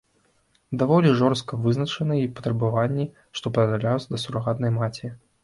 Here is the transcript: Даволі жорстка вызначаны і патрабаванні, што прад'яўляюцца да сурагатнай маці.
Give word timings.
Даволі 0.81 1.11
жорстка 1.19 1.59
вызначаны 1.65 2.15
і 2.21 2.31
патрабаванні, 2.39 3.07
што 3.41 3.53
прад'яўляюцца 3.59 4.09
да 4.17 4.23
сурагатнай 4.25 4.77
маці. 4.81 5.15